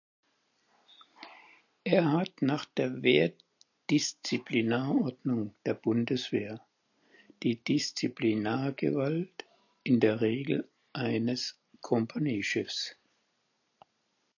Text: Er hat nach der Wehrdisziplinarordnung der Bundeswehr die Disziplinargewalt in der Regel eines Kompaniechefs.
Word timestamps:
Er 1.85 2.11
hat 2.13 2.41
nach 2.41 2.65
der 2.65 3.03
Wehrdisziplinarordnung 3.03 5.53
der 5.63 5.75
Bundeswehr 5.75 6.59
die 7.43 7.63
Disziplinargewalt 7.63 9.45
in 9.83 9.99
der 9.99 10.21
Regel 10.21 10.67
eines 10.91 11.59
Kompaniechefs. 11.81 12.95